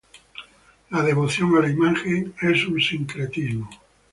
[0.89, 3.69] La devoción a la imagen es un sincretismo.